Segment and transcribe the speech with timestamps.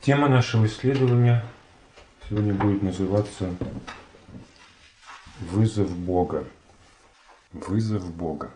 [0.00, 1.44] Тема нашего исследования
[2.26, 3.54] сегодня будет называться
[5.40, 6.44] «Вызов Бога».
[7.52, 8.50] Вызов Бога.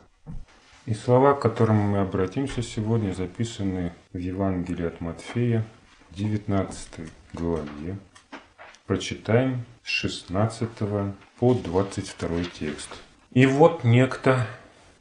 [0.87, 5.67] И слова, к которым мы обратимся сегодня, записаны в Евангелии от Матфея,
[6.13, 7.99] 19 главе.
[8.87, 10.69] Прочитаем с 16
[11.39, 12.89] по 22 текст.
[13.35, 14.47] «И вот некто,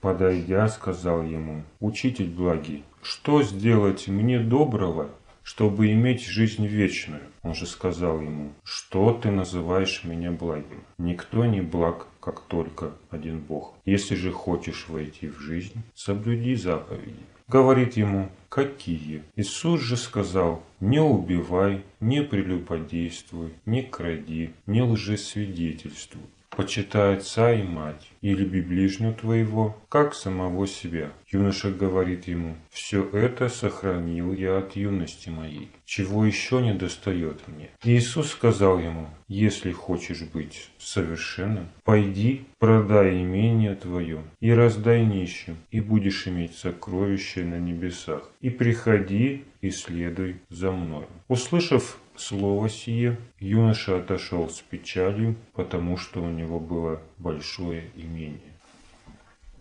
[0.02, 5.10] подойдя, сказал ему, «Учитель благий, что сделать мне доброго,
[5.44, 7.22] чтобы иметь жизнь вечную.
[7.42, 10.84] Он же сказал ему, что ты называешь меня благим?
[10.98, 13.76] Никто не благ, как только один Бог.
[13.86, 17.24] Если же хочешь войти в жизнь, соблюди заповеди.
[17.48, 19.24] Говорит ему, какие?
[19.36, 26.24] Иисус же сказал, не убивай, не прелюбодействуй, не кради, не лжесвидетельствуй
[26.56, 31.12] почитай отца и мать, и люби ближнего твоего, как самого себя.
[31.30, 37.70] Юноша говорит ему, все это сохранил я от юности моей, чего еще не достает мне.
[37.84, 45.82] Иисус сказал ему, если хочешь быть совершенным, пойди, продай имение твое и раздай нищим, и
[45.82, 51.08] будешь иметь сокровища на небесах, и приходи и следуй за мною.
[51.28, 58.54] Услышав слово сие, юноша отошел с печалью, потому что у него было большое имение.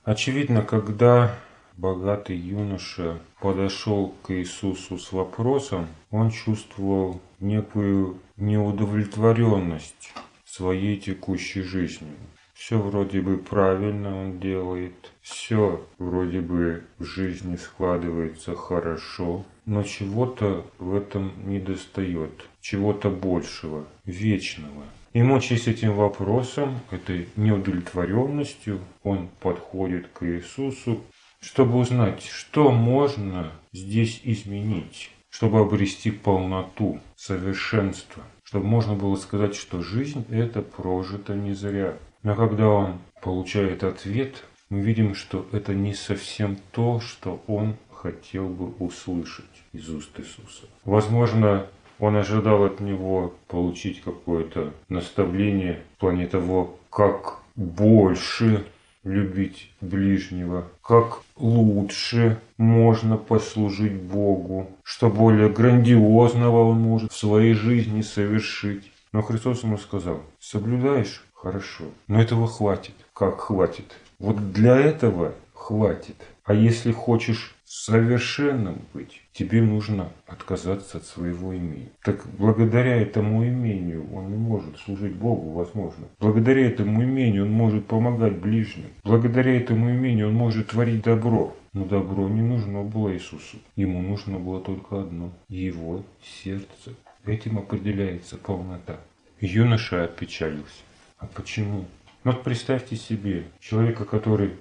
[0.04, 1.34] Очевидно, когда
[1.76, 10.12] богатый юноша подошел к Иисусу с вопросом, он чувствовал некую неудовлетворенность
[10.44, 12.16] своей текущей жизнью.
[12.64, 20.64] Все вроде бы правильно он делает, все вроде бы в жизни складывается хорошо, но чего-то
[20.78, 24.84] в этом не достает, чего-то большего, вечного.
[25.12, 31.00] И мучаясь этим вопросом, этой неудовлетворенностью, он подходит к Иисусу,
[31.40, 39.82] чтобы узнать, что можно здесь изменить, чтобы обрести полноту, совершенство, чтобы можно было сказать, что
[39.82, 45.94] жизнь это прожита не зря, но когда он получает ответ, мы видим, что это не
[45.94, 50.64] совсем то, что он хотел бы услышать из уст Иисуса.
[50.84, 51.66] Возможно,
[51.98, 58.64] он ожидал от него получить какое-то наставление в плане того, как больше
[59.04, 68.02] любить ближнего, как лучше можно послужить Богу, что более грандиозного он может в своей жизни
[68.02, 68.90] совершить.
[69.12, 71.86] Но Христос ему сказал, соблюдаешь Хорошо.
[72.06, 72.94] Но этого хватит.
[73.12, 73.96] Как хватит?
[74.20, 76.14] Вот для этого хватит.
[76.44, 81.88] А если хочешь совершенным быть, тебе нужно отказаться от своего имени.
[82.04, 86.06] Так благодаря этому имению он не может служить Богу, возможно.
[86.20, 88.90] Благодаря этому имению он может помогать ближним.
[89.02, 91.56] Благодаря этому имению он может творить добро.
[91.72, 93.56] Но добро не нужно было Иисусу.
[93.74, 96.04] Ему нужно было только одно– его
[96.44, 96.94] сердце.
[97.24, 99.00] Этим определяется полнота.
[99.40, 100.82] Юноша опечалился.
[101.22, 101.84] А почему?
[102.24, 104.56] Ну вот представьте себе человека, который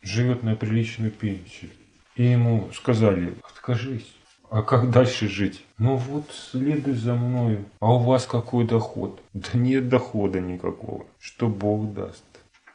[0.00, 1.70] живет на приличную пенсию,
[2.16, 4.14] и ему сказали, откажись.
[4.50, 5.62] А как дальше жить?
[5.76, 7.66] Ну вот, следуй за мною.
[7.80, 9.20] А у вас какой доход?
[9.34, 11.04] Да нет дохода никакого.
[11.20, 12.24] Что Бог даст.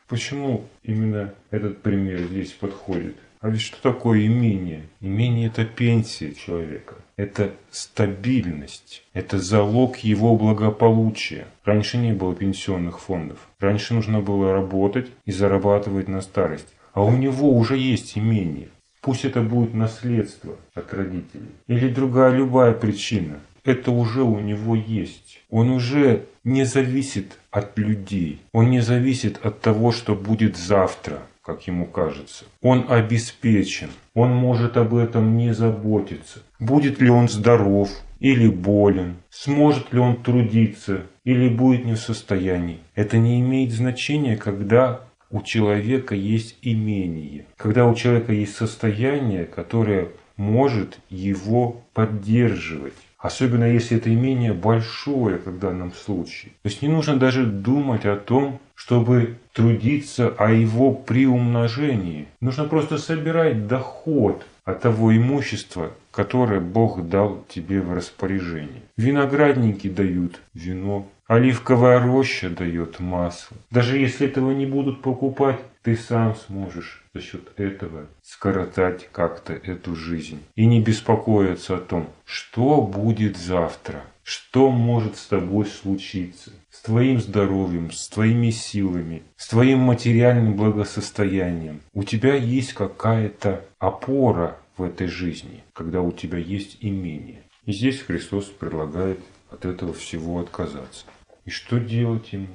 [0.08, 3.18] Почему именно этот пример здесь подходит?
[3.40, 4.88] А ведь что такое имение?
[5.02, 6.98] Имение– это пенсия человека.
[7.16, 9.04] Это стабильность.
[9.14, 11.46] Это залог его благополучия.
[11.64, 13.38] Раньше не было пенсионных фондов.
[13.60, 16.74] Раньше нужно было работать и зарабатывать на старость.
[16.94, 18.70] А у него уже есть имение.
[19.02, 21.52] Пусть это будет наследство от родителей.
[21.68, 23.40] Или другая любая причина.
[23.64, 25.42] Это уже у него есть.
[25.50, 28.42] Он уже не зависит от людей.
[28.54, 32.46] Он не зависит от того, что будет завтра как ему кажется.
[32.62, 36.40] Он обеспечен, он может об этом не заботиться.
[36.60, 37.90] Будет ли он здоров
[38.20, 42.80] или болен, сможет ли он трудиться или будет не в состоянии.
[42.96, 50.10] Это не имеет значения, когда у человека есть имение, когда у человека есть состояние, которое
[50.38, 52.94] может его поддерживать.
[53.24, 56.52] Особенно если это имение большое, как в данном случае.
[56.62, 62.28] То есть не нужно даже думать о том, чтобы трудиться о его приумножении.
[62.42, 68.82] Нужно просто собирать доход от того имущества, которое Бог дал тебе в распоряжение.
[68.98, 73.56] Виноградники дают вино, оливковая роща дает масло.
[73.72, 79.96] Даже если этого не будут покупать, ты сам сможешь за счет этого скоротать как-то эту
[79.96, 80.42] жизнь.
[80.56, 87.20] И не беспокоиться о том, что будет завтра, что может с тобой случиться, с твоим
[87.20, 91.82] здоровьем, с твоими силами, с твоим материальным благосостоянием.
[91.94, 97.44] У тебя есть какая-то опора в этой жизни, когда у тебя есть имение.
[97.66, 99.20] И здесь Христос предлагает
[99.52, 101.06] от этого всего отказаться.
[101.46, 102.48] И что делать ему?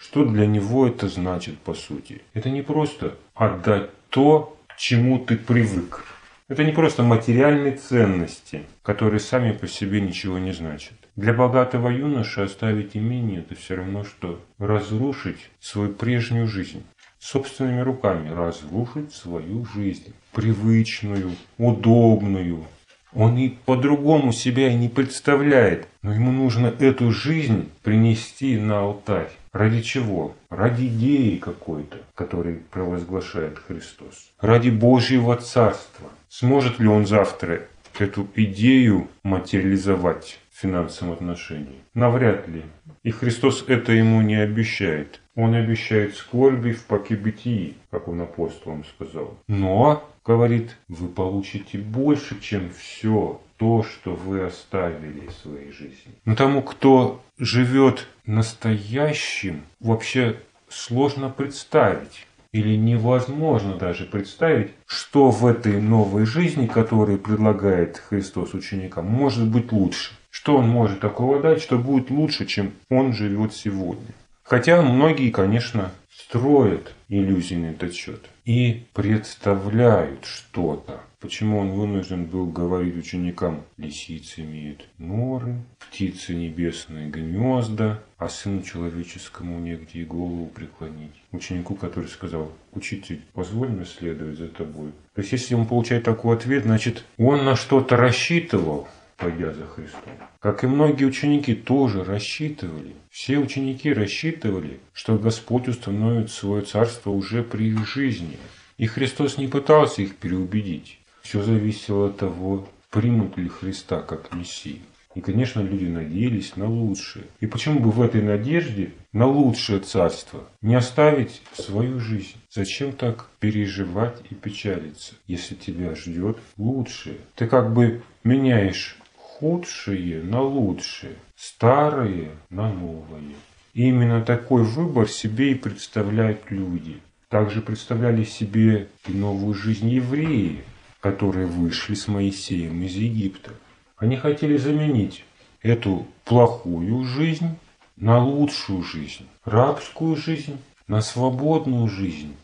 [0.00, 2.22] Что для него это значит по сути?
[2.32, 6.04] Это не просто отдать то, к чему ты привык.
[6.48, 10.94] Это не просто материальные ценности, которые сами по себе ничего не значат.
[11.16, 16.82] Для богатого юноши оставить имение– это все равно, что разрушить свою прежнюю жизнь.
[17.18, 20.14] Собственными руками разрушить свою жизнь.
[20.32, 22.64] Привычную, удобную,
[23.12, 25.88] он и по-другому себя и не представляет.
[26.02, 29.30] Но ему нужно эту жизнь принести на алтарь.
[29.52, 30.34] Ради чего?
[30.48, 34.30] Ради идеи какой-то, которой провозглашает Христос.
[34.40, 36.08] Ради Божьего Царства.
[36.28, 37.62] Сможет ли он завтра
[37.98, 41.80] эту идею материализовать в финансовом отношении?
[41.94, 42.62] Навряд ли.
[43.02, 45.20] И Христос это ему не обещает.
[45.34, 49.36] Он обещает скорби в покибытии, как он апостолам сказал.
[49.48, 56.14] Но говорит, вы получите больше, чем все то, что вы оставили в своей жизни.
[56.24, 60.36] Но тому, кто живет настоящим, вообще
[60.70, 69.04] сложно представить или невозможно даже представить, что в этой новой жизни, которую предлагает Христос ученикам,
[69.06, 70.14] может быть лучше.
[70.30, 74.14] Что он может такого дать, что будет лучше, чем он живет сегодня.
[74.42, 81.00] Хотя многие, конечно, строят иллюзии на этот счет и представляют что-то.
[81.20, 89.60] Почему он вынужден был говорить ученикам, лисицы имеют норы, птицы небесные гнезда, а сыну человеческому
[89.60, 91.12] негде и голову преклонить.
[91.32, 94.92] Ученику, который сказал, учитель, позволь мне следовать за тобой.
[95.14, 98.88] То есть, если он получает такой ответ, значит, он на что-то рассчитывал,
[99.18, 100.14] пойдя за Христом.
[100.38, 102.94] Как и многие ученики тоже рассчитывали.
[103.10, 108.38] Все ученики рассчитывали, что Господь установит свое царство уже при их жизни.
[108.78, 110.99] И Христос не пытался их переубедить.
[111.22, 114.80] Все зависело от того, примут ли Христа как Мессию.
[115.14, 117.24] И, конечно, люди надеялись на лучшее.
[117.40, 122.36] И почему бы в этой надежде на лучшее царство не оставить свою жизнь?
[122.48, 127.16] Зачем так переживать и печалиться, если тебя ждет лучшее?
[127.34, 133.34] Ты как бы меняешь худшие на лучшие, старые на новые.
[133.74, 136.98] И именно такой выбор себе и представляют люди.
[137.28, 140.64] Также представляли себе и новую жизнь евреи,
[141.00, 143.52] которые вышли с Моисеем из Египта.
[143.96, 145.24] Они хотели заменить
[145.62, 147.56] эту плохую жизнь
[147.96, 152.34] на лучшую жизнь, рабскую жизнь на свободную жизнь,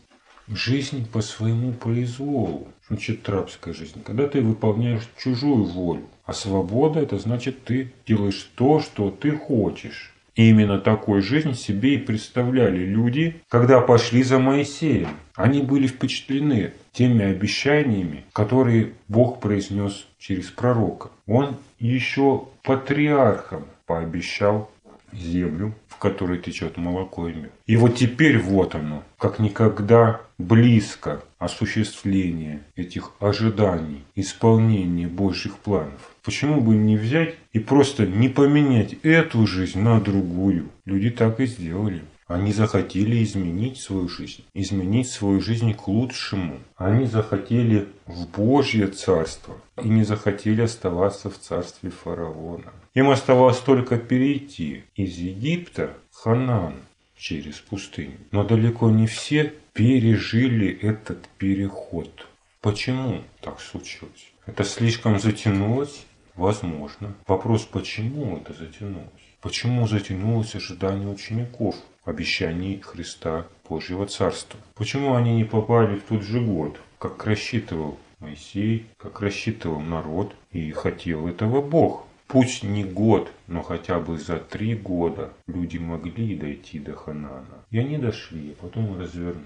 [0.47, 2.67] жизнь по своему произволу.
[2.87, 6.07] Значит, рабская жизнь, когда ты выполняешь чужую волю.
[6.25, 10.13] А свобода– это значит, ты делаешь то, что ты хочешь.
[10.37, 15.09] И именно такой жизнь себе и представляли люди, когда пошли за Моисеем.
[15.35, 21.09] Они были впечатлены теми обещаниями, которые Бог произнес через пророка.
[21.25, 24.69] Он еще патриархам пообещал
[25.17, 27.51] землю, в которой течет молоко и мед.
[27.65, 36.15] И вот теперь вот оно, как никогда близко осуществление этих ожиданий, исполнение Божьих планов.
[36.23, 40.69] Почему бы не взять и просто не поменять эту жизнь на другую?
[40.85, 42.01] Люди так и сделали.
[42.27, 46.59] Они захотели изменить свою жизнь, изменить свою жизнь к лучшему.
[46.75, 52.73] Они захотели в Божье царство и не захотели оставаться в царстве фараона.
[52.93, 56.75] Им оставалось только перейти из Египта в Ханан
[57.15, 58.17] через пустыню.
[58.31, 62.27] Но далеко не все пережили этот переход.
[62.61, 64.31] Почему так случилось?
[64.45, 66.05] Это слишком затянулось?
[66.35, 67.15] Возможно.
[67.25, 69.26] Вопрос, почему это затянулось?
[69.41, 71.75] Почему затянулось ожидание учеников?
[72.07, 74.59] обещаний Христа Божьего Царства.
[74.75, 80.71] Почему они не попали в тот же год, как рассчитывал Моисей, как рассчитывал народ и
[80.71, 82.05] хотел этого Бог?
[82.27, 87.65] Пусть не год, но хотя бы за три года люди могли дойти до Ханана.
[87.71, 89.43] И они дошли, а потом развернулись.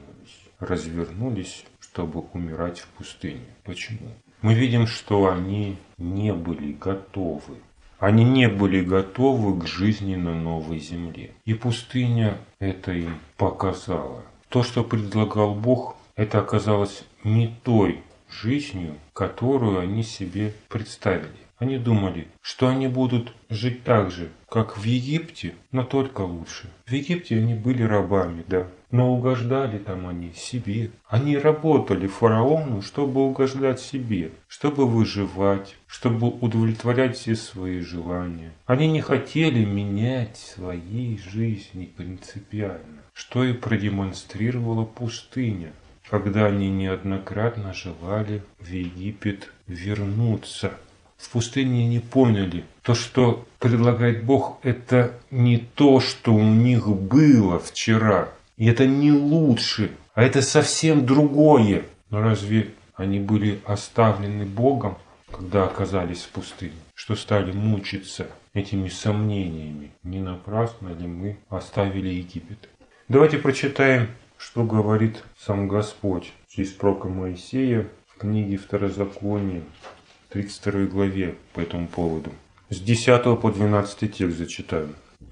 [0.60, 3.45] Развернулись, чтобы умирать в пустыне.
[3.63, 4.10] Почему?
[4.41, 7.57] Мы видим, что они не были готовы
[8.01, 11.31] они не были готовы к жизни на новой земле.
[11.46, 14.24] И пустыня это им показала.
[14.50, 21.29] То, что предлагал Бог, это оказалось не той жизнью, которую они себе представили.
[21.60, 26.72] Они думали, что они будут жить так же, как в Египте, но только лучше.
[26.88, 30.91] В Египте они были рабами, да, но угождали там они себе.
[31.07, 38.51] Они работали фараону, чтобы угождать себе, чтобы выживать, чтобы удовлетворять все свои желания.
[38.65, 45.71] Они не хотели менять своей жизни принципиально, что и продемонстрировала пустыня,
[46.10, 50.74] когда они неоднократно желали в Египет вернуться
[51.21, 57.60] в пустыне не поняли, то, что предлагает Бог, это не то, что у них было
[57.60, 58.29] вчера.
[58.61, 61.81] И это не лучше, а это совсем другое.
[62.11, 64.99] Но разве они были оставлены Богом,
[65.31, 69.89] когда оказались в пустыне, что стали мучиться этими сомнениями?
[70.03, 72.69] Не напрасно ли мы оставили Египет?
[73.09, 79.63] Давайте прочитаем, что говорит сам Господь через пророка Моисея в книге Второзакония,
[80.29, 82.31] 32 главе по этому поводу.
[82.69, 84.89] С 10 по 12 текст зачитаю.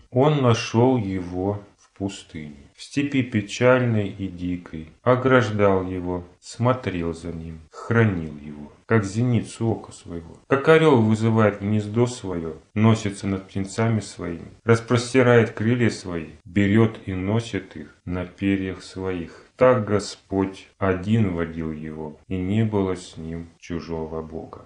[0.09, 1.59] «Он нашел его
[1.99, 9.67] пустыне, в степи печальной и дикой, ограждал его, смотрел за ним, хранил его, как зеницу
[9.67, 10.37] ока своего.
[10.47, 17.75] Как орел вызывает гнездо свое, носится над птенцами своими, распростирает крылья свои, берет и носит
[17.75, 19.45] их на перьях своих.
[19.57, 24.61] Так Господь один водил его, и не было с ним чужого Бога.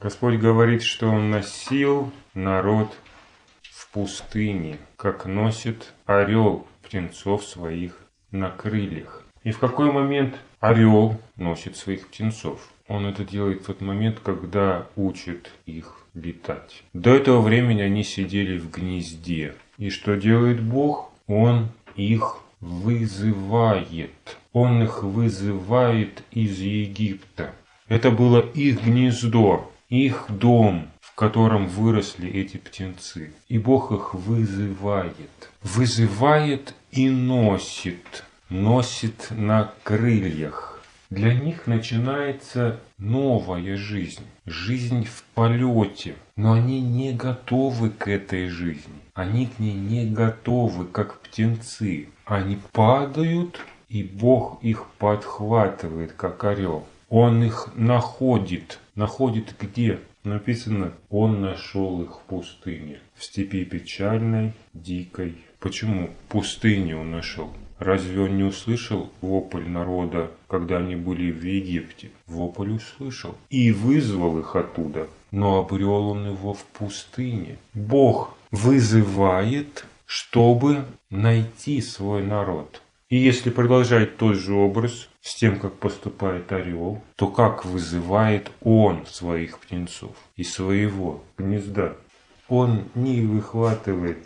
[0.00, 2.94] Господь говорит, что Он носил народ
[3.94, 8.00] пустыне, как носит орел птенцов своих
[8.32, 9.22] на крыльях.
[9.44, 12.60] И в какой момент орел носит своих птенцов?
[12.88, 16.82] Он это делает в тот момент, когда учит их летать.
[16.92, 19.54] До этого времени они сидели в гнезде.
[19.78, 21.12] И что делает Бог?
[21.28, 24.38] Он их вызывает.
[24.52, 27.52] Он их вызывает из Египта.
[27.88, 33.32] Это было их гнездо их дом, в котором выросли эти птенцы.
[33.48, 35.30] И Бог их вызывает.
[35.62, 38.24] Вызывает и носит.
[38.48, 40.80] Носит на крыльях.
[41.10, 44.24] Для них начинается новая жизнь.
[44.44, 46.16] Жизнь в полете.
[46.34, 48.94] Но они не готовы к этой жизни.
[49.14, 52.08] Они к ней не готовы, как птенцы.
[52.24, 56.84] Они падают, и Бог их подхватывает, как орел.
[57.08, 58.80] Он их находит.
[58.96, 60.00] Находит где?
[60.24, 65.36] Написано, он нашел их в пустыне, в степи печальной, дикой.
[65.60, 67.50] Почему пустыню он нашел?
[67.78, 72.10] Разве он не услышал вопль народа, когда они были в Египте?
[72.26, 75.08] Вопль услышал и вызвал их оттуда.
[75.30, 77.58] Но обрел он его в пустыне.
[77.74, 82.80] Бог вызывает, чтобы найти свой народ.
[83.14, 89.06] И если продолжать тот же образ с тем, как поступает орел, то как вызывает он
[89.06, 91.96] своих птенцов из своего гнезда?
[92.48, 94.18] Он не выхватывает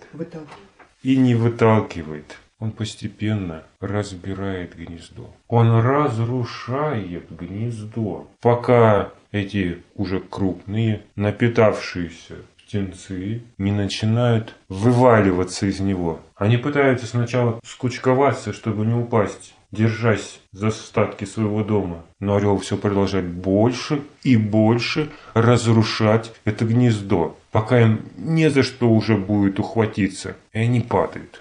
[1.02, 2.38] и не выталкивает.
[2.60, 5.34] Он постепенно разбирает гнездо.
[5.48, 12.36] Он разрушает гнездо, пока эти уже крупные, напитавшиеся
[12.68, 16.20] птенцы не начинают вываливаться из него.
[16.36, 22.04] Они пытаются сначала скучковаться, чтобы не упасть, держась за остатки своего дома.
[22.20, 28.90] Но орел все продолжает больше и больше разрушать это гнездо, пока им не за что
[28.90, 31.40] уже будет ухватиться, и они падают.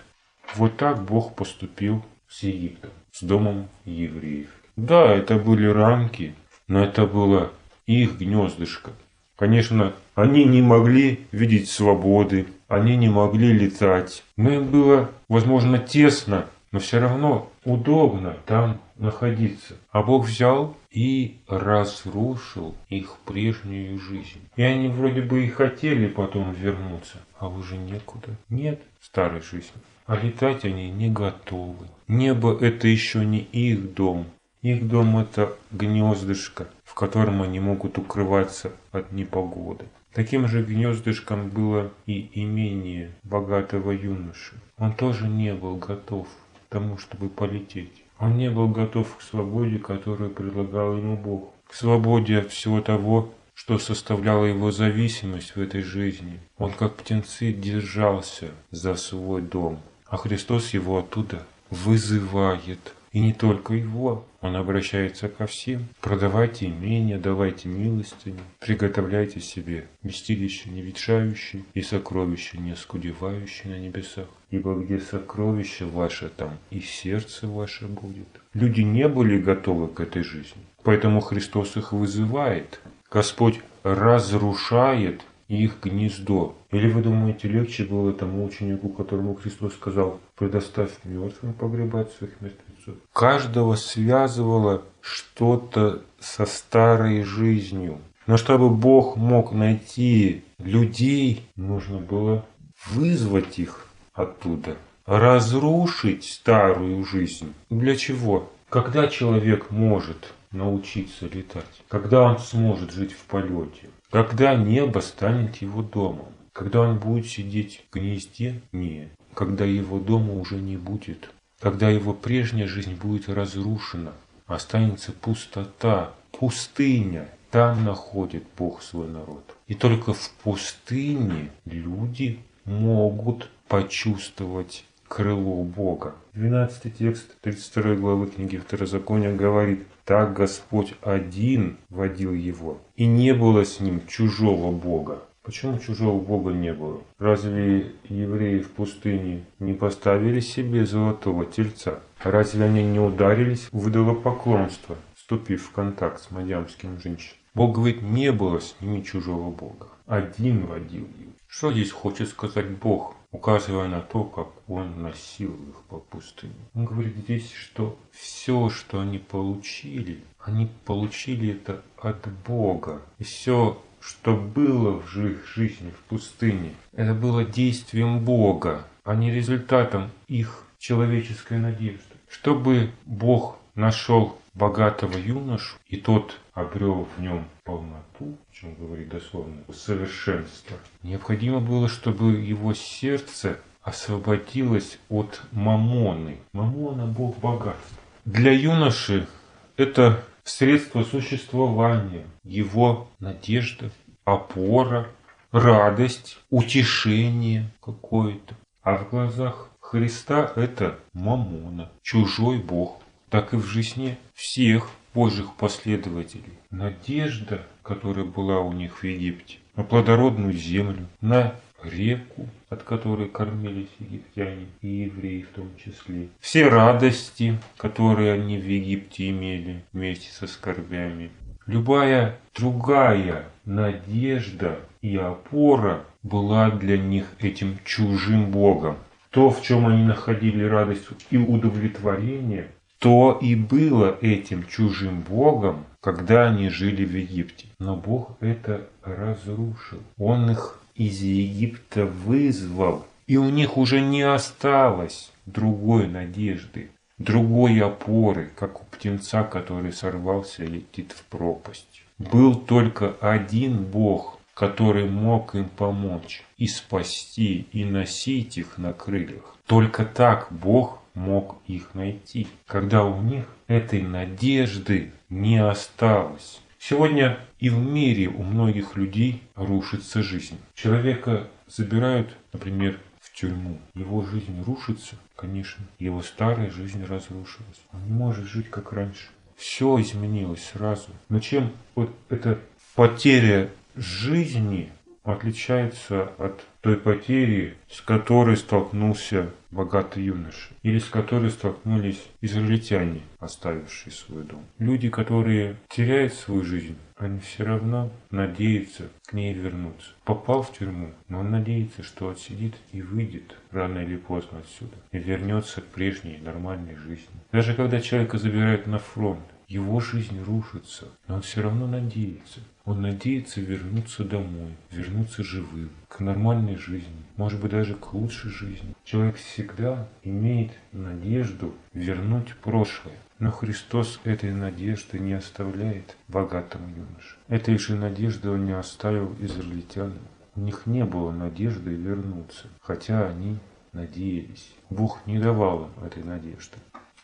[0.56, 4.48] Вот так Бог поступил с Египтом, с домом евреев.
[4.78, 6.36] Да, это были рамки,
[6.70, 7.52] но это было
[7.86, 8.92] их гнездышко,
[9.38, 14.24] Конечно, они не могли видеть свободы, они не могли летать.
[14.36, 19.76] Но им было, возможно, тесно, но все равно удобно там находиться.
[19.92, 24.42] А Бог взял и разрушил их прежнюю жизнь.
[24.56, 28.30] И они вроде бы и хотели потом вернуться, а уже некуда.
[28.50, 29.82] Нет старой жизни.
[30.08, 31.86] А летать они не готовы.
[32.08, 34.26] Небо это еще не их дом.
[34.62, 39.86] Их дом это гнездышко, котором они могут укрываться от непогоды.
[40.14, 44.56] Таким же гнездышком было и имение богатого юноши.
[44.80, 48.04] Он тоже не был готов к тому, чтобы полететь.
[48.18, 51.54] Он не был готов к свободе, которую предлагал ему Бог.
[51.68, 56.40] К свободе от всего того, что составляло его зависимость в этой жизни.
[56.58, 63.74] Он как птенцы держался за свой дом, а Христос его оттуда вызывает и не только
[63.74, 64.26] его.
[64.42, 65.88] Он обращается ко всем.
[66.02, 74.28] Продавайте имения, давайте милостыни, приготовляйте себе вместилище не ветшающее и сокровище не оскудевающее на небесах.
[74.52, 78.28] Ибо где сокровище ваше, там и сердце ваше будет.
[78.54, 80.62] Люди не были готовы к этой жизни.
[80.84, 82.80] Поэтому Христос их вызывает.
[83.10, 86.56] Господь разрушает их гнездо.
[86.72, 92.40] Или вы думаете, легче было тому ученику, которому Христос сказал, предоставь мертвым погребать своих
[92.88, 92.96] мертвецов?
[93.14, 98.00] Каждого связывало что-то со старой жизнью.
[98.26, 102.46] Но чтобы Бог мог найти людей, нужно было
[102.88, 104.76] вызвать их оттуда,
[105.06, 107.54] разрушить старую жизнь.
[107.70, 108.52] Для чего?
[108.70, 115.82] Когда человек может научиться летать, когда он сможет жить в полете, Когда небо станет его
[115.82, 116.28] домом?
[116.54, 118.62] Когда он будет сидеть в гнезде?
[118.72, 119.10] Нет.
[119.34, 121.30] Когда его дома уже не будет.
[121.60, 124.14] Когда его прежняя жизнь будет разрушена.
[124.46, 127.30] Останется пустота, пустыня.
[127.52, 129.44] Там находит Бог свой народ.
[129.68, 136.16] И только в пустыне люди могут почувствовать крыло Бога.
[136.34, 143.66] 12 текст 32 главы книги Второзакония говорит, «Так Господь один водил его, и не было
[143.66, 145.22] с ним чужого Бога».
[145.48, 147.00] Почему чужого Бога не было?
[147.20, 152.02] Разве евреи в пустыне не поставили себе золотого тельца?
[152.22, 157.38] Разве они не ударились в идолопоклонство, вступив в контакт с мадьямским женщиной?
[157.54, 159.88] Бог говорит, не было с ними чужого Бога.
[160.06, 161.30] Один водил их.
[161.48, 166.56] Что здесь хочет сказать Бог, указывая на то, как Он носил их по пустыне?
[166.76, 173.02] Он говорит здесь, что все, что они получили, они получили это от Бога.
[173.18, 179.32] И все, что было в их жизни в пустыне, это было действием Бога, а не
[179.32, 182.02] результатом их человеческой надежды.
[182.30, 189.58] Чтобы Бог нашел богатого юношу, и тот обрел в нем полноту, о чем говорит дословно,
[189.74, 196.38] совершенство, необходимо было, чтобы его сердце освободилось от мамоны.
[196.54, 197.98] Мамона– бог богатства.
[198.26, 199.28] Для юноши
[199.76, 203.92] это средство существования, его надежда,
[204.26, 205.08] опора,
[205.52, 208.56] радость, утешение какое-то.
[208.82, 216.60] А в глазах Христа это мамона, чужой бог, так и в жизни всех Божьих последователей.
[216.70, 223.90] Надежда, которая была у них в Египте, на плодородную землю, на реку, от которой кормились
[224.00, 226.30] египтяне и евреи в том числе.
[226.40, 231.32] Все радости, которые они в Египте имели вместе со скорбями.
[231.66, 238.98] Любая другая надежда и опора была для них этим чужим Богом.
[239.32, 246.48] То, в чем они находили радость и удовлетворение, то и было этим чужим Богом, когда
[246.48, 247.68] они жили в Египте.
[247.80, 250.00] Но Бог это разрушил.
[250.18, 258.52] Он их из Египта вызвал, и у них уже не осталось другой надежды, другой опоры,
[258.56, 262.04] как у птенца, который сорвался и летит в пропасть.
[262.18, 269.56] Был только один Бог, который мог им помочь и спасти, и носить их на крыльях.
[269.68, 276.60] Только так Бог мог их найти, когда у них этой надежды не осталось.
[276.90, 280.58] Сегодня и в мире у многих людей рушится жизнь.
[280.74, 283.78] Человека забирают, например, в тюрьму.
[283.94, 285.84] Его жизнь рушится, конечно.
[286.00, 287.82] Его старая жизнь разрушилась.
[287.92, 289.28] Он не может жить как раньше.
[289.58, 291.10] Все изменилось сразу.
[291.28, 292.58] Но чем вот эта
[292.96, 294.90] потеря жизни
[295.32, 304.14] отличается от той потери, с которой столкнулся богатый юноша, или с которой столкнулись израильтяне, оставившие
[304.14, 304.64] свой дом.
[304.80, 310.12] Люди, которые теряют свою жизнь, они все равно надеются к ней вернуться.
[310.24, 315.18] Попал в тюрьму, но он надеется, что отсидит и выйдет рано или поздно отсюда и
[315.18, 317.28] вернется к прежней нормальной жизни.
[317.52, 322.62] Даже когда человека забирают на фронт, его жизнь рушится, но он все равно надеется.
[322.88, 328.96] Он надеется вернуться домой, вернуться живым, к нормальной жизни, может быть даже к лучшей жизни.
[329.04, 333.18] Человек всегда имеет надежду вернуть прошлое.
[333.40, 337.36] Но Христос этой надежды не оставляет богатому юноше.
[337.50, 340.20] Этой же надежды Он не оставил израильтянам.
[340.56, 343.60] У них не было надежды вернуться, хотя они
[343.92, 344.74] надеялись.
[344.90, 346.78] Бог не давал им этой надежды.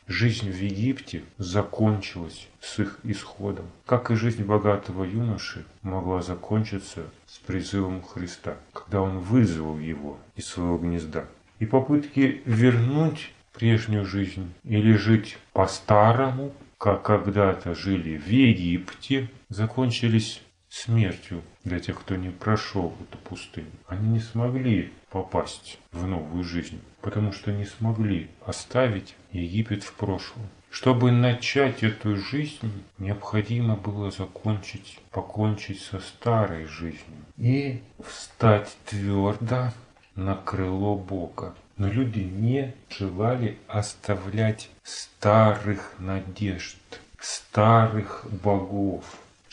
[0.08, 7.40] Жизнь в Египте закончилась с их исходом, как и жизнь богатого юноши могла закончиться с
[7.40, 11.26] призывом Христа, когда он вызвал его из своего гнезда.
[11.60, 20.42] И попытки вернуть прежнюю жизнь или жить по-старому, как когда-то жили в Египте, закончились
[20.74, 23.72] смертью для тех, кто не прошел эту пустыню.
[23.88, 30.50] Они не смогли попасть в новую жизнь, потому что не смогли оставить Египет в прошлом.
[30.72, 39.72] Чтобы начать эту жизнь, необходимо было закончить, покончить со старой жизнью и встать твердо
[40.16, 41.54] на крыло Бога.
[41.78, 46.78] Но люди не желали оставлять старых надежд,
[47.20, 49.04] старых богов,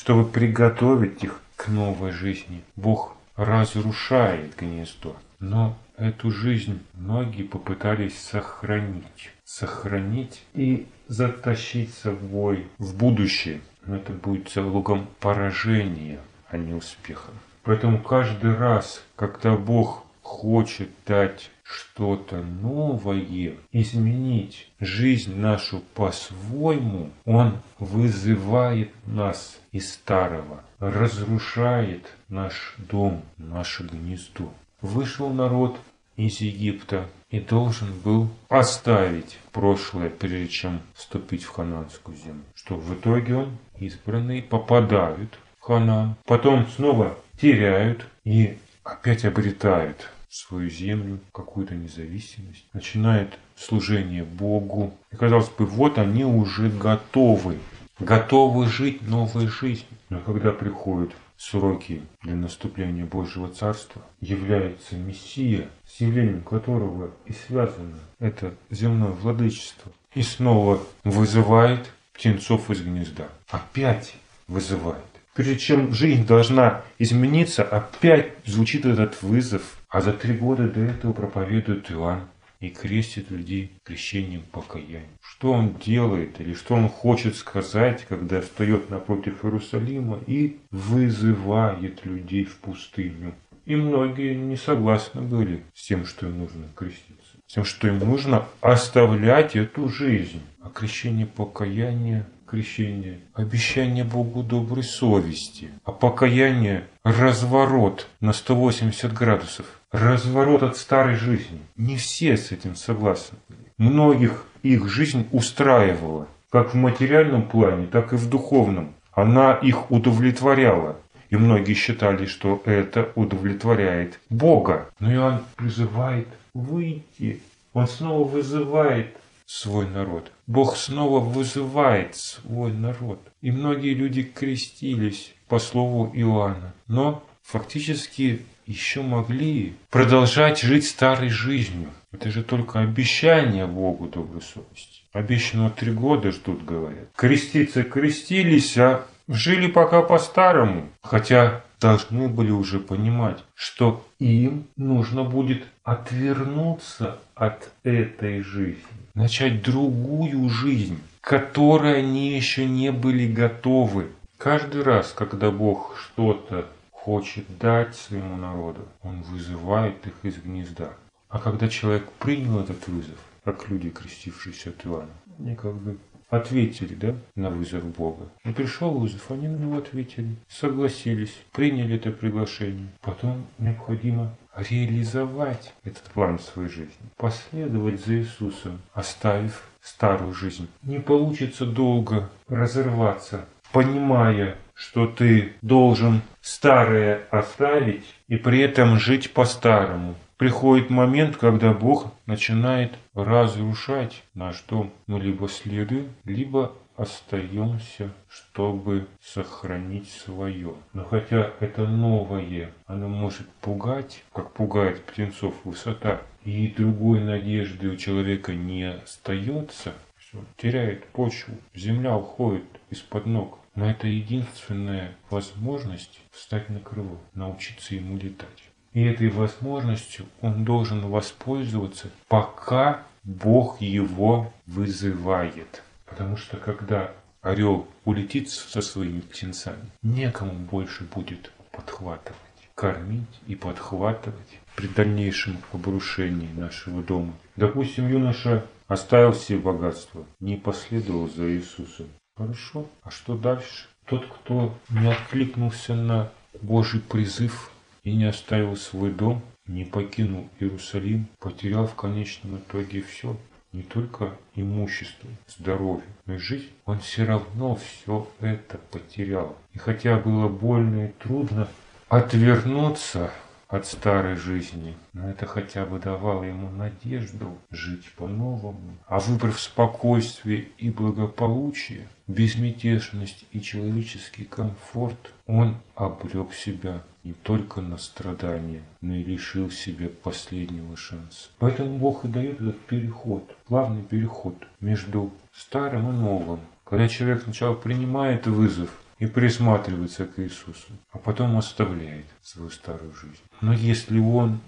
[0.00, 2.64] чтобы приготовить их к новой жизни.
[2.74, 9.30] Бог разрушает гнездо, но эту жизнь многие попытались сохранить.
[9.44, 13.60] Сохранить и затащить собой в будущее.
[13.84, 17.34] Но это будет залогом поражения а не успехом.
[17.62, 28.90] Поэтому каждый раз, когда Бог хочет дать что-то новое, изменить жизнь нашу по-своему, Он вызывает
[29.06, 34.52] нас из старого, разрушает наш дом, наше гнездо.
[34.80, 35.78] Вышел народ
[36.16, 42.42] из Египта и должен был оставить прошлое, прежде чем вступить в хананскую землю.
[42.54, 50.70] Что в итоге он, избранные, попадают в Ханан, потом снова теряют и опять обретают свою
[50.70, 54.94] землю, какую-то независимость, начинает служение Богу.
[55.12, 57.58] И казалось бы, вот они уже готовы,
[57.98, 59.86] готовы жить новой жизнью.
[60.08, 67.98] Но когда приходят сроки для наступления Божьего Царства, является Мессия, с явлением которого и связано
[68.18, 73.28] это земное владычество, и снова вызывает птенцов из гнезда.
[73.48, 74.14] Опять
[74.46, 75.04] вызывает.
[75.34, 81.12] Прежде чем жизнь должна измениться, опять звучит этот вызов а за три года до этого
[81.12, 82.22] проповедует Иоанн
[82.60, 85.08] и крестит людей крещением покаяния.
[85.20, 92.44] Что он делает или что он хочет сказать, когда встает напротив Иерусалима и вызывает людей
[92.44, 93.34] в пустыню?
[93.66, 97.98] И многие не согласны были с тем, что им нужно креститься, с тем, что им
[97.98, 100.42] нужно оставлять эту жизнь.
[100.62, 110.62] А крещение покаяния крещение, обещание Богу доброй совести, а покаяние– разворот на 180 градусов, разворот
[110.62, 111.60] от старой жизни.
[111.76, 113.38] Не все с этим согласны.
[113.78, 118.94] Многих их жизнь устраивала, как в материальном плане, так и в духовном.
[119.12, 120.96] Она их удовлетворяла.
[121.30, 124.90] И многие считали, что это удовлетворяет Бога.
[124.98, 127.40] Но Иоанн призывает выйти.
[127.72, 130.32] Он снова вызывает свой народ.
[130.46, 133.20] Бог снова вызывает свой народ.
[133.42, 136.72] И многие люди крестились по слову Иоанна.
[136.88, 141.90] Но фактически еще могли продолжать жить старой жизнью.
[142.12, 145.02] Это же только обещание Богу доброй совести.
[145.12, 147.08] Обещанного три года ждут, говорят.
[147.16, 150.88] Креститься крестились, а жили пока по-старому.
[151.02, 158.82] Хотя должны были уже понимать, что им нужно будет отвернуться от этой жизни,
[159.14, 164.08] начать другую жизнь, которой они еще не были готовы.
[164.36, 166.66] Каждый раз, когда Бог что-то
[167.04, 170.90] хочет дать своему народу, Он вызывает их из гнезда.
[171.28, 175.08] А когда человек принял этот вызов, как люди, крестившиеся от Иоанна,
[175.38, 175.96] они как бы
[176.28, 178.28] ответили, да, на вызов Бога.
[178.44, 182.88] И пришел вызов, они на него ответили, согласились, приняли это приглашение.
[183.00, 190.68] Потом необходимо реализовать этот план в своей жизни, последовать за Иисусом, оставив старую жизнь.
[190.82, 200.14] Не получится долго разорваться, понимая, что ты должен старое оставить и при этом жить по-старому.
[200.38, 204.90] Приходит момент, когда Бог начинает разрушать наш дом.
[205.06, 210.72] Мы либо следуем, либо остаемся, чтобы сохранить свое.
[210.94, 217.96] Но хотя это новое, оно может пугать, как пугает птенцов высота, и другой надежды у
[217.96, 223.59] человека не остается, все, теряет почву, земля уходит из-под ног.
[223.74, 228.48] Но это единственная возможность встать на крыло, научиться ему летать.
[228.92, 235.82] И этой возможностью он должен воспользоваться, пока Бог его вызывает.
[236.06, 242.36] Потому что когда орел улетит со своими птенцами, некому больше будет подхватывать,
[242.74, 247.32] кормить и подхватывать при дальнейшем обрушении нашего дома.
[247.56, 252.08] Допустим, юноша оставил все богатства, не последовал за Иисусом.
[252.40, 253.86] Хорошо, а что дальше?
[254.06, 257.70] Тот, кто не откликнулся на Божий призыв
[258.02, 263.36] и не оставил свой дом, не покинул Иерусалим, потерял в конечном итоге все
[263.74, 269.58] не только имущество, здоровье, но и жизнь, он все равно все это потерял.
[269.74, 271.68] И хотя было больно и трудно
[272.08, 273.30] отвернуться
[273.70, 278.96] от старой жизни, но это хотя бы давало ему надежду жить по-новому.
[279.06, 287.96] А выбрав спокойствие и благополучие, безмятежность и человеческий комфорт, он обрек себя не только на
[287.96, 291.50] страдания, но и лишил себя последнего шанса.
[291.58, 296.60] Поэтому Бог и дает этот переход, плавный переход между старым и новым.
[296.84, 303.42] Когда человек сначала принимает вызов и присматривается к Иисусу, а потом оставляет свою старую жизнь.
[303.60, 304.60] Но если он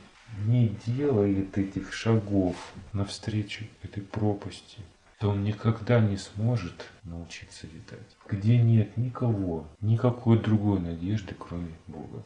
[0.46, 2.56] не делает этих шагов
[2.92, 4.80] навстречу этой пропасти,
[5.18, 8.16] то он никогда не сможет научиться летать.
[8.28, 12.22] Где нет никого, никакой другой надежды, кроме Бога.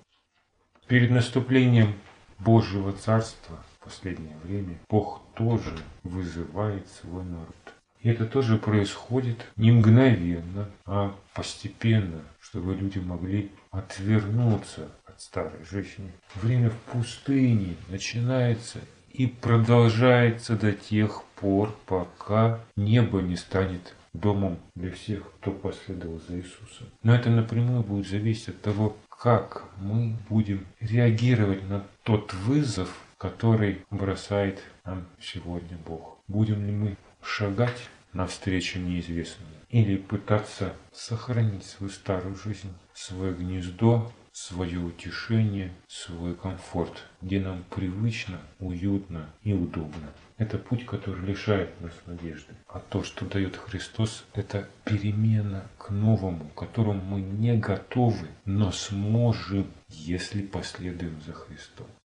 [0.88, 1.94] Перед наступлением
[2.38, 7.75] Божьего Царства в последнее время Бог тоже вызывает свой народ.
[8.06, 16.12] Это тоже происходит не мгновенно, а постепенно, чтобы люди могли отвернуться от старой жизни.
[16.36, 18.78] Время в пустыне начинается
[19.10, 26.36] и продолжается до тех пор, пока небо не станет домом для всех, кто последовал за
[26.36, 26.86] Иисусом.
[27.02, 32.88] Но это напрямую будет зависеть от того, как мы будем реагировать на тот вызов,
[33.18, 36.18] который бросает нам сегодня Бог.
[36.28, 44.78] Будем ли мы шагать навстречу неизвестному или пытаться сохранить свою старую жизнь, свое гнездо, свое
[44.78, 50.12] утешение, свой комфорт, где нам привычно, уютно и удобно.
[50.36, 52.52] Это путь, который лишает нас надежды.
[52.68, 58.72] А то, что дает Христос, это перемена к новому, к которому мы не готовы, но
[58.72, 61.86] сможем, если последуем за Христом.